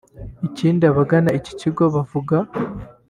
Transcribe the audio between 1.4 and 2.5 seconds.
kigo bavuga